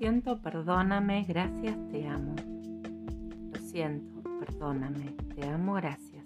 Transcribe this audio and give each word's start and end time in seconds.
siento, 0.00 0.40
perdóname, 0.40 1.26
gracias, 1.28 1.76
te 1.90 2.08
amo. 2.08 2.34
Lo 3.52 3.60
siento, 3.60 4.22
perdóname, 4.40 5.14
te 5.34 5.46
amo, 5.46 5.74
gracias. 5.74 6.24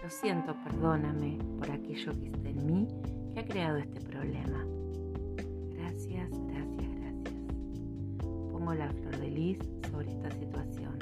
Lo 0.00 0.08
siento, 0.08 0.54
perdóname 0.62 1.38
por 1.58 1.68
aquello 1.72 2.12
que 2.12 2.26
está 2.28 2.48
en 2.48 2.66
mí 2.66 2.88
que 3.34 3.40
ha 3.40 3.44
creado 3.44 3.78
este 3.78 4.00
problema. 4.00 4.64
Gracias, 5.74 6.30
gracias, 6.46 6.94
gracias. 7.00 7.34
Pongo 8.52 8.74
la 8.74 8.92
flor 8.92 9.18
de 9.18 9.28
lis 9.28 9.58
sobre 9.90 10.12
esta 10.12 10.30
situación. 10.30 10.98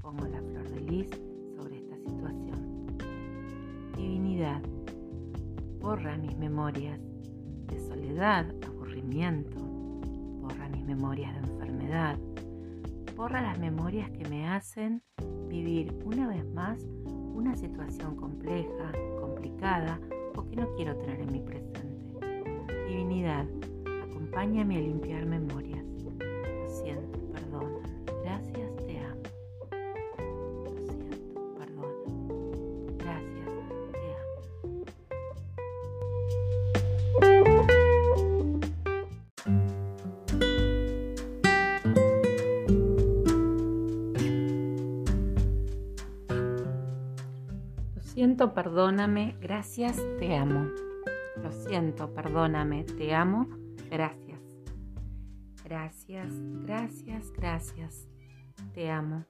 Pongo 0.00 0.24
la 0.28 0.40
flor 0.40 0.68
de 0.68 0.80
lis 0.82 1.08
sobre 1.56 1.78
esta 1.78 1.96
situación. 1.96 2.96
Divinidad, 3.96 4.62
borra 5.80 6.16
mis 6.16 6.36
memorias 6.36 7.00
de 7.66 7.80
soledad, 7.88 8.46
aburrimiento, 8.64 9.59
memorias 10.94 11.32
de 11.34 11.48
enfermedad, 11.52 12.18
borra 13.16 13.40
las 13.40 13.58
memorias 13.60 14.10
que 14.10 14.28
me 14.28 14.48
hacen 14.48 15.02
vivir 15.48 15.96
una 16.04 16.26
vez 16.26 16.44
más 16.52 16.84
una 17.32 17.54
situación 17.54 18.16
compleja, 18.16 18.90
complicada 19.20 20.00
o 20.36 20.44
que 20.48 20.56
no 20.56 20.74
quiero 20.74 20.96
tener 20.96 21.20
en 21.20 21.32
mi 21.32 21.40
presente. 21.40 21.80
Divinidad, 22.88 23.46
acompáñame 24.10 24.78
a 24.78 24.80
limpiar 24.80 25.26
memorias. 25.26 25.69
Perdóname, 48.48 49.36
gracias, 49.40 49.96
te 50.18 50.34
amo. 50.34 50.66
Lo 51.42 51.52
siento, 51.52 52.12
perdóname, 52.14 52.84
te 52.84 53.14
amo, 53.14 53.46
gracias. 53.90 54.40
Gracias, 55.62 56.32
gracias, 56.64 57.32
gracias. 57.32 58.08
Te 58.72 58.90
amo, 58.90 59.26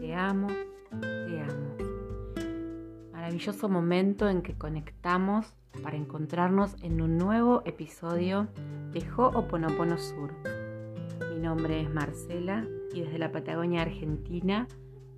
te 0.00 0.14
amo, 0.14 0.48
te 0.90 1.40
amo. 1.40 1.76
Maravilloso 3.12 3.68
momento 3.68 4.28
en 4.28 4.40
que 4.40 4.54
conectamos 4.54 5.54
para 5.82 5.96
encontrarnos 5.96 6.74
en 6.82 7.02
un 7.02 7.18
nuevo 7.18 7.62
episodio 7.66 8.48
de 8.92 9.06
Ho'oponopono 9.14 9.98
Sur. 9.98 10.32
Mi 11.34 11.40
nombre 11.40 11.82
es 11.82 11.90
Marcela 11.92 12.66
y 12.94 13.02
desde 13.02 13.18
la 13.18 13.30
Patagonia 13.30 13.82
Argentina 13.82 14.66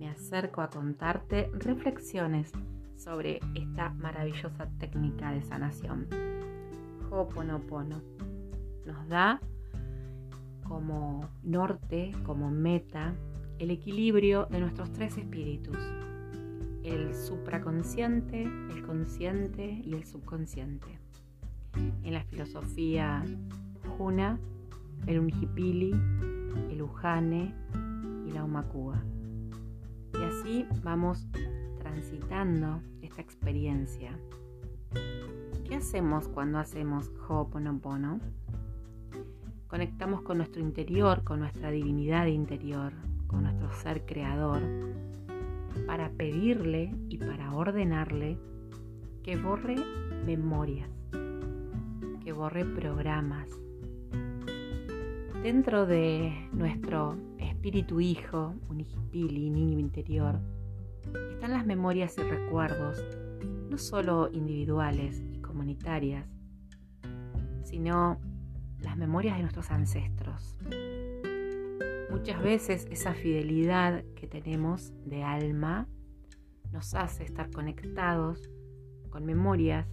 me 0.01 0.09
acerco 0.09 0.63
a 0.63 0.69
contarte 0.69 1.51
reflexiones 1.55 2.53
sobre 3.05 3.41
esta 3.55 3.91
maravillosa 3.91 4.67
técnica 4.79 5.31
de 5.33 5.43
sanación. 5.43 6.07
Ho'oponopono 7.11 8.01
nos 8.87 9.09
da 9.09 9.41
como 10.67 11.29
norte, 11.43 12.13
como 12.25 12.51
meta, 12.51 13.15
el 13.59 13.71
equilibrio 13.71 14.47
de 14.51 14.61
nuestros 14.61 14.91
tres 14.93 15.19
espíritus, 15.19 15.77
el 16.83 17.15
supraconsciente, 17.15 18.43
el 18.43 18.83
consciente 18.87 19.83
y 19.85 19.95
el 19.95 20.05
subconsciente. 20.05 20.99
En 22.03 22.15
la 22.15 22.25
filosofía 22.25 23.23
Juna, 23.99 24.39
el 25.07 25.19
Unjipili, 25.19 25.95
el 26.71 26.83
Ujane 26.83 27.55
y 28.27 28.33
la 28.33 28.45
Umakua. 28.45 29.03
Y 30.15 30.23
así 30.23 30.67
vamos 30.83 31.27
transitando 31.81 32.81
experiencia. 33.21 34.19
¿Qué 35.65 35.77
hacemos 35.77 36.29
cuando 36.29 36.59
hacemos 36.59 37.11
Ho'oponopono? 37.29 38.21
Conectamos 39.67 40.23
con 40.23 40.39
nuestro 40.39 40.61
interior, 40.61 41.25
con 41.25 41.41
nuestra 41.41 41.71
divinidad 41.71 42.27
interior, 42.27 42.93
con 43.27 43.43
nuestro 43.43 43.73
ser 43.73 44.05
creador, 44.07 44.63
para 45.87 46.11
pedirle 46.11 46.95
y 47.09 47.19
para 47.19 47.55
ordenarle 47.55 48.39
que 49.23 49.37
borre 49.37 49.77
memorias, 50.27 50.91
que 52.23 52.33
borre 52.33 52.65
programas. 52.65 53.49
Dentro 55.43 55.87
de 55.87 56.49
nuestro 56.53 57.17
espíritu 57.39 58.01
hijo, 58.01 58.55
unijipili, 58.69 59.51
niño 59.51 59.79
interior, 59.79 60.39
están 61.33 61.53
las 61.53 61.67
memorias 61.67 62.17
y 62.19 62.23
recuerdos, 62.23 63.03
no 63.69 63.79
solo 63.79 64.31
individuales 64.33 65.23
y 65.33 65.41
comunitarias, 65.41 66.27
sino 67.65 68.21
las 68.81 68.97
memorias 68.97 69.37
de 69.37 69.43
nuestros 69.43 69.71
ancestros. 69.71 70.57
Muchas 72.11 72.43
veces 72.43 72.87
esa 72.91 73.13
fidelidad 73.15 74.05
que 74.15 74.27
tenemos 74.27 74.93
de 75.05 75.25
alma 75.25 75.89
nos 76.73 76.95
hace 76.95 77.25
estar 77.25 77.51
conectados 77.51 78.51
con 79.11 79.25
memorias 79.25 79.87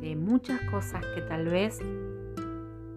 de 0.00 0.16
muchas 0.16 0.60
cosas 0.70 1.04
que 1.14 1.22
tal 1.22 1.48
vez 1.48 1.78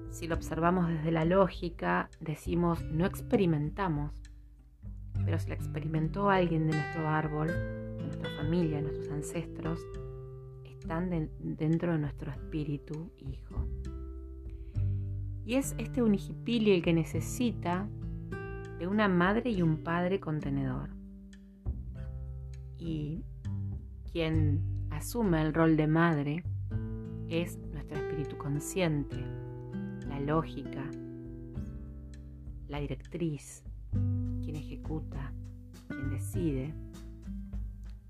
si 0.09 0.28
lo 0.28 0.35
observamos 0.35 0.88
desde 0.88 1.12
la 1.12 1.25
lógica 1.25 2.09
decimos 2.19 2.84
no 2.85 3.06
experimentamos, 3.06 4.14
pero 5.25 5.40
si 5.40 5.50
la 5.50 5.56
experimentó 5.56 6.30
alguien 6.30 6.68
de 6.68 6.78
nuestro 6.78 7.09
árbol, 7.09 7.47
de 7.47 8.03
nuestra 8.03 8.30
familia, 8.38 8.78
de 8.78 8.84
nuestros 8.84 9.12
ancestros, 9.12 9.80
están 10.63 11.30
dentro 11.40 11.94
de 11.94 11.97
nuestro 11.97 12.31
espíritu 12.31 13.12
hijo. 13.18 13.68
Y 15.44 15.56
es 15.56 15.75
este 15.80 16.03
unijipili 16.03 16.72
el 16.72 16.84
que 16.84 16.94
necesita 16.94 17.90
de 18.78 18.88
una 18.88 19.08
madre 19.08 19.50
y 19.50 19.64
un 19.64 19.84
padre 19.84 20.19
contenedor. 20.19 20.90
Y 22.78 23.24
quien 24.12 24.88
asume 24.91 25.41
el 25.41 25.53
rol 25.53 25.75
de 25.75 25.88
madre 25.88 26.44
es 27.30 27.58
nuestro 27.74 27.97
espíritu 27.97 28.38
consciente, 28.38 29.18
la 30.08 30.19
lógica, 30.19 30.84
la 32.68 32.80
directriz, 32.80 33.65
quien 34.44 34.56
ejecuta, 34.56 35.31
quien 35.88 36.09
decide. 36.09 36.73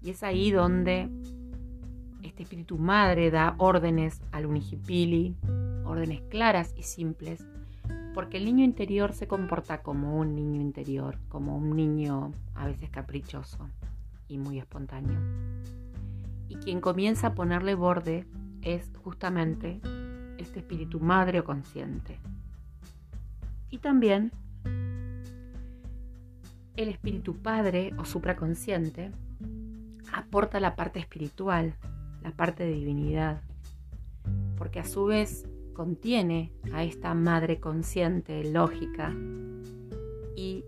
Y 0.01 0.11
es 0.11 0.23
ahí 0.23 0.51
donde 0.51 1.09
este 2.21 2.43
espíritu 2.43 2.77
madre 2.77 3.31
da 3.31 3.55
órdenes 3.57 4.21
al 4.31 4.45
unijipili, 4.45 5.35
órdenes 5.85 6.21
claras 6.29 6.73
y 6.77 6.83
simples 6.83 7.45
porque 8.15 8.37
el 8.37 8.45
niño 8.45 8.63
interior 8.63 9.11
se 9.11 9.27
comporta 9.27 9.81
como 9.81 10.17
un 10.17 10.35
niño 10.35 10.61
interior, 10.61 11.19
como 11.27 11.57
un 11.57 11.75
niño 11.75 12.31
a 12.55 12.65
veces 12.65 12.89
caprichoso 12.89 13.69
y 14.29 14.37
muy 14.37 14.57
espontáneo. 14.57 15.19
Y 16.47 16.55
quien 16.55 16.79
comienza 16.79 17.27
a 17.27 17.35
ponerle 17.35 17.75
borde 17.75 18.25
es 18.61 18.89
justamente 19.03 19.81
este 20.37 20.59
espíritu 20.59 21.01
madre 21.01 21.41
o 21.41 21.43
consciente. 21.43 22.17
Y 23.69 23.79
también 23.79 24.31
el 26.77 26.89
espíritu 26.89 27.35
padre 27.35 27.93
o 27.97 28.05
supraconsciente 28.05 29.11
aporta 30.13 30.59
la 30.59 30.75
parte 30.75 30.99
espiritual, 30.99 31.75
la 32.21 32.31
parte 32.31 32.63
de 32.63 32.73
divinidad, 32.73 33.41
porque 34.57 34.79
a 34.79 34.85
su 34.85 35.05
vez 35.05 35.47
contiene 35.73 36.51
a 36.73 36.83
esta 36.83 37.13
madre 37.13 37.59
consciente, 37.59 38.43
lógica, 38.43 39.13
y 40.35 40.65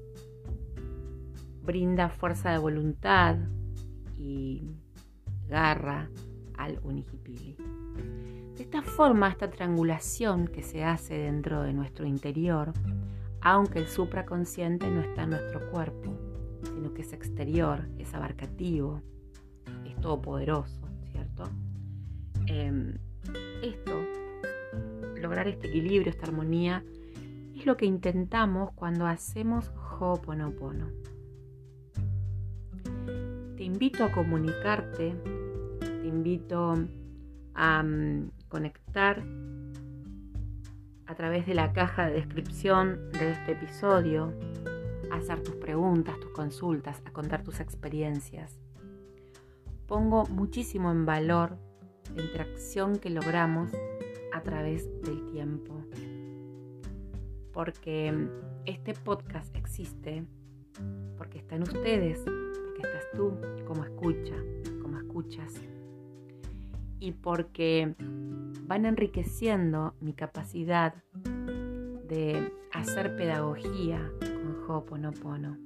brinda 1.64 2.10
fuerza 2.10 2.52
de 2.52 2.58
voluntad 2.58 3.38
y 4.18 4.64
garra 5.48 6.10
al 6.58 6.80
unijipili. 6.84 7.58
Esta 8.68 8.82
forma, 8.82 9.30
esta 9.30 9.50
triangulación 9.50 10.50
que 10.50 10.62
se 10.62 10.84
hace 10.84 11.18
dentro 11.18 11.64
de 11.64 11.72
nuestro 11.72 12.06
interior, 12.06 12.74
aunque 13.40 13.80
el 13.80 13.88
supraconsciente 13.88 14.90
no 14.92 15.00
está 15.00 15.24
en 15.24 15.30
nuestro 15.30 15.72
cuerpo, 15.72 16.14
sino 16.64 16.94
que 16.94 17.04
es 17.04 17.14
exterior, 17.14 17.88
es 17.98 18.14
abarcativo, 18.14 19.02
es 19.86 19.96
todopoderoso, 20.02 20.82
¿cierto? 21.14 21.46
Eh, 22.48 22.94
esto 23.64 24.02
lograr 25.16 25.48
este 25.48 25.70
equilibrio, 25.70 26.10
esta 26.10 26.26
armonía, 26.26 26.84
es 27.56 27.66
lo 27.66 27.78
que 27.78 27.86
intentamos 27.86 28.74
cuando 28.74 29.08
hacemos 29.08 29.72
Ho'oponopono. 29.98 30.92
Te 33.56 33.64
invito 33.64 34.04
a 34.04 34.12
comunicarte, 34.12 35.16
te 35.80 36.06
invito 36.06 36.76
a 37.56 37.82
um, 37.82 38.30
conectar 38.48 39.24
a 41.06 41.16
través 41.16 41.46
de 41.46 41.56
la 41.56 41.74
caja 41.74 42.08
de 42.08 42.14
descripción 42.14 43.10
de 43.12 43.32
este 43.32 43.54
episodio 43.54 44.34
a 45.12 45.16
hacer 45.16 45.42
tus 45.42 45.56
preguntas, 45.56 46.20
tus 46.20 46.32
consultas, 46.32 47.02
a 47.06 47.12
contar 47.12 47.44
tus 47.44 47.60
experiencias. 47.60 48.60
Pongo 49.88 50.26
muchísimo 50.26 50.92
en 50.92 51.06
valor 51.06 51.58
la 52.16 52.24
interacción 52.24 52.98
que 52.98 53.10
logramos 53.10 53.72
a 54.34 54.42
través 54.42 54.86
del 55.02 55.26
tiempo. 55.32 55.82
Porque 57.54 58.30
este 58.66 58.94
podcast 58.94 59.56
existe 59.56 60.26
porque 61.18 61.40
está 61.40 61.56
en 61.56 61.64
ustedes, 61.64 62.20
porque 62.20 62.82
estás 62.84 63.06
tú 63.16 63.34
como 63.66 63.84
escucha, 63.84 64.36
como 64.82 64.98
escuchas. 64.98 65.54
Y 67.00 67.12
porque 67.12 67.96
van 68.68 68.86
enriqueciendo 68.86 69.94
mi 70.02 70.14
capacidad 70.14 70.96
de 72.08 72.54
hacer 72.74 73.16
pedagogía 73.16 74.12
con 74.20 74.64
Ho'oponopono, 74.68 75.58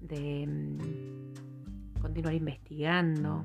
de 0.00 0.46
mm, 0.46 2.00
continuar 2.00 2.34
investigando, 2.34 3.44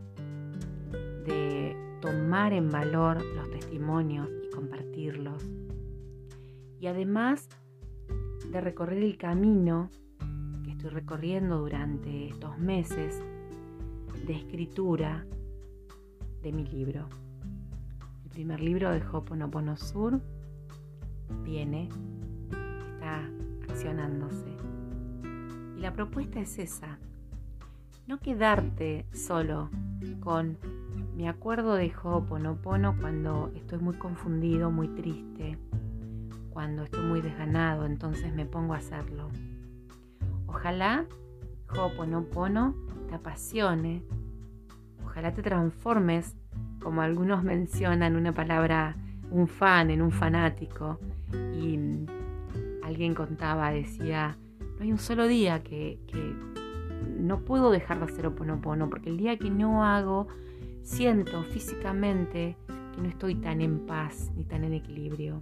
de 1.26 1.76
tomar 2.02 2.54
en 2.54 2.70
valor 2.70 3.24
los 3.24 3.50
testimonios 3.52 4.30
y 4.46 4.50
compartirlos. 4.50 5.44
Y 6.80 6.88
además 6.88 7.48
de 8.52 8.62
recorrer 8.62 9.02
el 9.02 9.18
camino 9.18 9.90
que 10.64 10.72
estoy 10.72 10.90
recorriendo 10.90 11.60
durante 11.60 12.28
estos 12.28 12.58
meses 12.58 13.22
de 14.26 14.34
escritura 14.34 15.26
de 16.44 16.52
mi 16.52 16.66
libro 16.66 17.08
primer 18.34 18.62
libro 18.62 18.92
de 18.92 19.00
Hoponopono 19.12 19.78
Sur 19.78 20.20
viene, 21.44 21.88
está 22.94 23.30
accionándose. 23.70 24.58
Y 25.78 25.82
la 25.82 25.94
propuesta 25.94 26.40
es 26.40 26.58
esa, 26.58 26.98
no 28.08 28.18
quedarte 28.20 29.06
solo 29.14 29.70
con 30.20 30.58
mi 31.16 31.28
acuerdo 31.28 31.76
de 31.76 31.94
Hoponopono 32.04 32.98
cuando 33.00 33.52
estoy 33.56 33.78
muy 33.78 33.96
confundido, 33.98 34.72
muy 34.72 34.88
triste, 34.88 35.60
cuando 36.50 36.84
estoy 36.84 37.06
muy 37.06 37.22
desganado, 37.22 37.86
entonces 37.86 38.34
me 38.34 38.48
pongo 38.48 38.74
a 38.74 38.78
hacerlo. 38.78 39.30
Ojalá 40.48 41.06
Hoponopono 41.70 42.74
te 43.10 43.14
apasione, 43.14 44.02
ojalá 45.14 45.32
te 45.32 45.44
transformes 45.44 46.36
como 46.82 47.04
algunos 47.04 47.44
mencionan 47.44 48.16
una 48.16 48.34
palabra, 48.34 48.98
un 49.30 49.48
fan, 49.48 49.92
en 49.92 50.02
un 50.02 50.12
fanático. 50.12 51.00
Y 51.32 51.80
alguien 52.84 53.14
contaba, 53.14 53.72
decía, 53.72 54.38
no 54.60 54.84
hay 54.84 54.92
un 54.92 54.98
solo 54.98 55.28
día 55.28 55.62
que, 55.62 56.00
no 57.20 57.42
puedo 57.42 57.70
dejar 57.72 58.00
de 58.00 58.06
hacer 58.06 58.26
oponopono, 58.26 58.90
porque 58.90 59.10
el 59.10 59.18
día 59.18 59.38
que 59.38 59.50
no 59.52 59.86
hago, 59.86 60.28
siento 60.82 61.44
físicamente 61.44 62.58
que 62.94 63.02
no 63.02 63.08
estoy 63.08 63.36
tan 63.36 63.62
en 63.62 63.86
paz 63.86 64.32
ni 64.36 64.44
tan 64.44 64.64
en 64.64 64.74
equilibrio. 64.74 65.42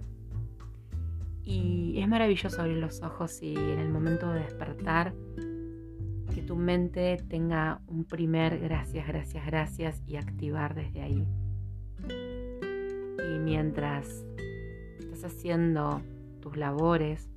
Y 1.44 1.98
es 1.98 2.06
maravilloso 2.06 2.60
abrir 2.60 2.76
los 2.76 3.02
ojos 3.02 3.42
y 3.42 3.56
en 3.56 3.78
el 3.78 3.88
momento 3.88 4.30
de 4.30 4.40
despertar 4.40 5.14
que 6.42 6.48
tu 6.48 6.56
mente 6.56 7.18
tenga 7.28 7.80
un 7.86 8.04
primer 8.04 8.58
gracias, 8.58 9.06
gracias, 9.06 9.46
gracias 9.46 10.02
y 10.06 10.16
activar 10.16 10.74
desde 10.74 11.02
ahí. 11.02 11.26
Y 12.08 13.38
mientras 13.38 14.24
estás 14.98 15.24
haciendo 15.24 16.02
tus 16.40 16.56
labores, 16.56 17.30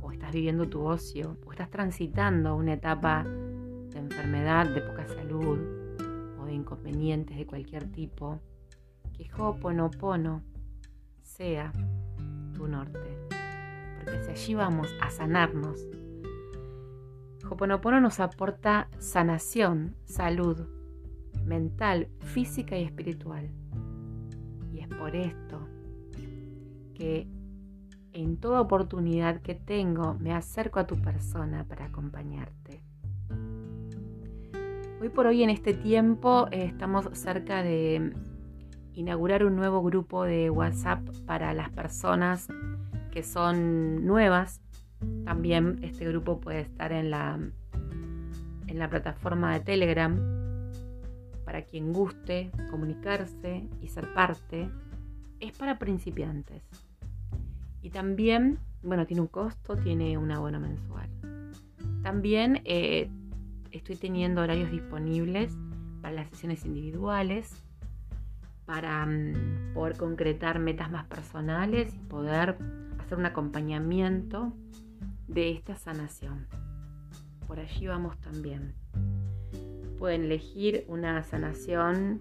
o 0.00 0.12
estás 0.12 0.32
viviendo 0.32 0.68
tu 0.68 0.82
ocio, 0.82 1.36
o 1.44 1.52
estás 1.52 1.70
transitando 1.70 2.56
una 2.56 2.74
etapa 2.74 3.24
de 3.24 3.98
enfermedad, 3.98 4.66
de 4.66 4.80
poca 4.80 5.06
salud, 5.06 5.58
o 6.40 6.46
de 6.46 6.54
inconvenientes 6.54 7.36
de 7.36 7.46
cualquier 7.46 7.90
tipo, 7.90 8.40
que 9.12 9.28
Ho'oponopono 9.36 10.42
sea 11.22 11.70
tu 12.54 12.66
norte. 12.66 13.18
Porque 13.98 14.22
si 14.22 14.30
allí 14.30 14.54
vamos 14.54 14.88
a 15.00 15.10
sanarnos, 15.10 15.86
Hoponopono 17.48 18.00
nos 18.00 18.20
aporta 18.20 18.88
sanación, 18.98 19.94
salud 20.04 20.66
mental, 21.44 22.08
física 22.20 22.78
y 22.78 22.84
espiritual. 22.84 23.50
Y 24.72 24.80
es 24.80 24.88
por 24.88 25.14
esto 25.14 25.68
que 26.94 27.28
en 28.12 28.38
toda 28.38 28.60
oportunidad 28.60 29.42
que 29.42 29.54
tengo 29.54 30.14
me 30.14 30.32
acerco 30.32 30.78
a 30.78 30.86
tu 30.86 30.96
persona 30.96 31.64
para 31.64 31.86
acompañarte. 31.86 32.82
Hoy 35.00 35.08
por 35.10 35.26
hoy 35.26 35.42
en 35.42 35.50
este 35.50 35.74
tiempo 35.74 36.46
eh, 36.50 36.64
estamos 36.64 37.08
cerca 37.12 37.62
de 37.62 38.14
inaugurar 38.94 39.44
un 39.44 39.56
nuevo 39.56 39.82
grupo 39.82 40.24
de 40.24 40.48
WhatsApp 40.48 41.00
para 41.26 41.52
las 41.52 41.70
personas 41.70 42.48
que 43.10 43.22
son 43.22 44.06
nuevas 44.06 44.60
también 45.24 45.78
este 45.82 46.06
grupo 46.06 46.40
puede 46.40 46.60
estar 46.60 46.92
en 46.92 47.10
la, 47.10 47.38
en 48.66 48.78
la 48.78 48.88
plataforma 48.90 49.54
de 49.54 49.60
Telegram 49.60 50.16
para 51.44 51.62
quien 51.62 51.92
guste 51.92 52.50
comunicarse 52.70 53.68
y 53.80 53.88
ser 53.88 54.12
parte. 54.14 54.68
Es 55.40 55.56
para 55.56 55.78
principiantes. 55.78 56.62
Y 57.82 57.90
también, 57.90 58.58
bueno, 58.82 59.06
tiene 59.06 59.20
un 59.20 59.28
costo, 59.28 59.76
tiene 59.76 60.16
un 60.16 60.30
abono 60.30 60.58
mensual. 60.58 61.08
También 62.02 62.62
eh, 62.64 63.10
estoy 63.70 63.96
teniendo 63.96 64.42
horarios 64.42 64.70
disponibles 64.70 65.56
para 66.00 66.14
las 66.14 66.28
sesiones 66.30 66.64
individuales, 66.64 67.62
para 68.66 69.04
mm, 69.04 69.74
poder 69.74 69.96
concretar 69.96 70.58
metas 70.58 70.90
más 70.90 71.04
personales 71.06 71.94
y 71.94 71.98
poder 71.98 72.56
hacer 72.98 73.18
un 73.18 73.26
acompañamiento 73.26 74.52
de 75.26 75.50
esta 75.52 75.76
sanación. 75.76 76.46
Por 77.46 77.60
allí 77.60 77.86
vamos 77.86 78.18
también. 78.20 78.74
Pueden 79.98 80.24
elegir 80.24 80.84
una 80.88 81.22
sanación, 81.22 82.20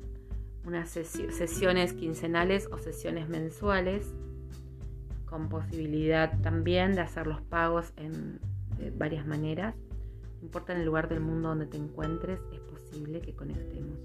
unas 0.66 0.90
sesiones 0.90 1.94
quincenales 1.94 2.68
o 2.72 2.78
sesiones 2.78 3.30
mensuales, 3.30 4.14
con 5.26 5.50
posibilidad 5.50 6.40
también 6.42 6.94
de 6.94 7.02
hacer 7.02 7.26
los 7.26 7.42
pagos 7.42 7.94
en, 7.98 8.40
de 8.78 8.92
varias 8.92 9.26
maneras. 9.26 9.76
No 10.40 10.46
importa 10.46 10.74
en 10.74 10.80
el 10.80 10.86
lugar 10.86 11.10
del 11.10 11.22
mundo 11.22 11.50
donde 11.50 11.66
te 11.66 11.78
encuentres, 11.78 12.40
es 12.52 12.60
posible 12.60 13.22
que 13.22 13.34
conectemos. 13.34 13.98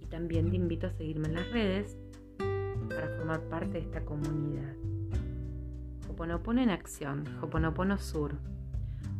Y 0.00 0.06
también 0.06 0.50
te 0.50 0.56
invito 0.56 0.86
a 0.86 0.92
seguirme 0.92 1.28
en 1.28 1.34
las 1.34 1.50
redes 1.50 1.96
para 2.88 3.08
formar 3.16 3.42
parte 3.48 3.72
de 3.72 3.78
esta 3.80 4.04
comunidad. 4.04 4.74
Hoponopono 6.16 6.62
en 6.62 6.70
acción, 6.70 7.24
Hoponopono 7.42 7.98
Sur. 7.98 8.36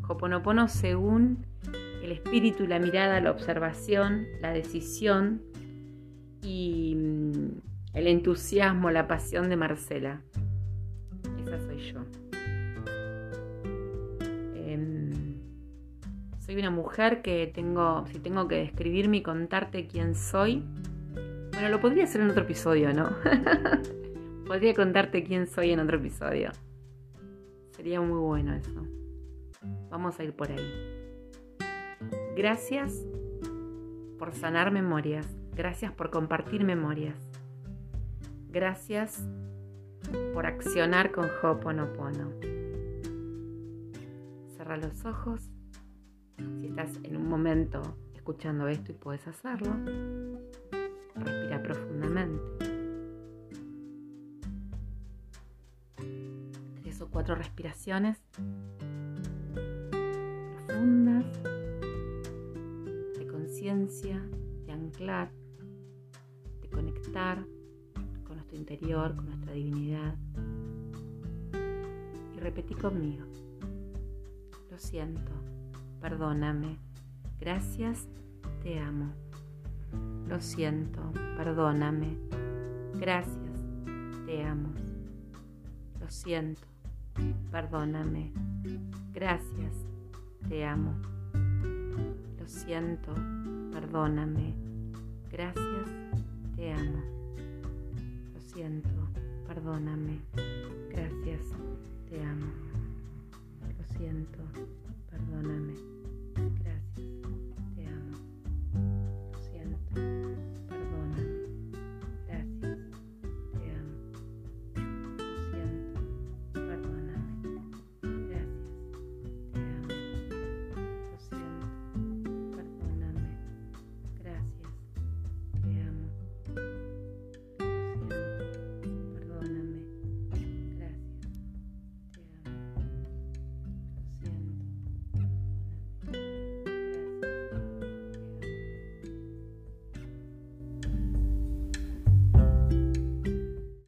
Hoponopono 0.09 0.67
según 0.67 1.45
el 2.03 2.11
espíritu, 2.11 2.67
la 2.67 2.79
mirada, 2.79 3.21
la 3.21 3.33
observación, 3.33 4.25
la 4.41 4.51
decisión 4.51 5.43
y 6.43 6.95
mm, 6.97 7.49
el 7.93 8.07
entusiasmo, 8.07 8.91
la 8.91 9.07
pasión 9.07 9.51
de 9.51 9.57
Marcela. 9.57 10.23
Esa 11.39 11.61
soy 11.61 11.93
yo. 11.93 12.01
Em, 14.55 15.43
soy 16.39 16.57
una 16.57 16.71
mujer 16.71 17.21
que 17.21 17.53
tengo, 17.55 18.07
si 18.07 18.21
tengo 18.21 18.49
que 18.49 18.55
describirme 18.55 19.19
y 19.19 19.23
contarte 19.23 19.87
quién 19.87 20.15
soy, 20.15 20.65
bueno, 21.53 21.69
lo 21.69 21.79
podría 21.79 22.05
hacer 22.05 22.23
en 22.23 22.31
otro 22.31 22.45
episodio, 22.45 22.95
¿no? 22.95 23.11
podría 24.47 24.73
contarte 24.73 25.25
quién 25.25 25.47
soy 25.47 25.73
en 25.73 25.81
otro 25.81 25.99
episodio. 25.99 26.53
Sería 27.77 28.01
muy 28.01 28.19
bueno 28.19 28.55
eso. 28.55 28.87
Vamos 29.91 30.19
a 30.19 30.25
ir 30.25 30.35
por 30.35 30.51
ahí. 30.51 30.97
Gracias 32.35 33.05
por 34.19 34.35
sanar 34.35 34.71
memorias. 34.71 35.27
Gracias 35.55 35.93
por 35.93 36.11
compartir 36.11 36.65
memorias. 36.65 37.17
Gracias 38.49 39.27
por 40.33 40.47
accionar 40.47 41.13
con 41.13 41.29
Ho'oponopono. 41.43 42.33
Cerra 44.57 44.79
los 44.79 45.05
ojos. 45.05 45.51
Si 46.39 46.67
estás 46.67 46.99
en 47.03 47.17
un 47.17 47.29
momento 47.29 47.83
escuchando 48.15 48.69
esto 48.69 48.93
y 48.93 48.95
puedes 48.95 49.27
hacerlo, 49.29 49.75
respira 51.15 51.63
profundamente. 51.63 52.56
Cuatro 57.17 57.35
respiraciones 57.35 58.19
profundas 60.67 61.25
de 63.19 63.27
conciencia, 63.27 64.23
de 64.67 64.73
anclar, 64.73 65.33
de 66.61 66.69
conectar 66.69 67.43
con 68.23 68.37
nuestro 68.37 68.59
interior, 68.59 69.17
con 69.17 69.29
nuestra 69.29 69.55
divinidad. 69.55 70.15
Y 72.35 72.39
repetí 72.39 72.75
conmigo. 72.75 73.25
Lo 74.71 74.79
siento, 74.79 75.33
perdóname, 76.03 76.77
gracias, 77.41 78.07
te 78.63 78.79
amo. 78.79 79.15
Lo 80.29 80.39
siento, 80.43 81.01
perdóname, 81.39 82.19
gracias, 83.01 83.55
te 84.27 84.45
amo. 84.45 84.69
Lo 85.99 86.11
siento, 86.11 86.76
perdóname, 87.51 88.33
gracias, 89.13 89.75
te 90.49 90.65
amo. 90.65 90.95
Lo 92.39 92.47
siento, 92.49 93.13
perdóname, 93.73 94.55
gracias, 95.31 95.89
te 96.57 96.73
amo. 96.73 97.03
Lo 98.35 98.41
siento, 98.41 98.89
perdóname, 99.47 100.21
gracias, 100.91 101.43
te 102.09 102.23
amo. 102.23 102.47
Lo 103.79 103.99
siento. 103.99 104.86